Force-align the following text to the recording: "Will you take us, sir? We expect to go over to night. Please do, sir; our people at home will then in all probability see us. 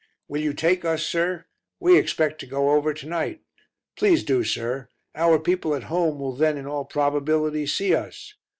"Will 0.27 0.41
you 0.41 0.53
take 0.55 0.83
us, 0.83 1.03
sir? 1.05 1.45
We 1.79 1.95
expect 1.95 2.39
to 2.39 2.47
go 2.47 2.71
over 2.71 2.91
to 2.91 3.05
night. 3.05 3.41
Please 3.95 4.23
do, 4.23 4.43
sir; 4.43 4.89
our 5.13 5.37
people 5.37 5.75
at 5.75 5.83
home 5.93 6.17
will 6.17 6.35
then 6.35 6.57
in 6.57 6.65
all 6.65 6.85
probability 6.85 7.67
see 7.67 7.93
us. 7.93 8.33